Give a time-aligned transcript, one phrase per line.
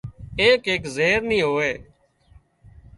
[0.41, 1.73] ايڪ ايڪ زهر نِي هوئي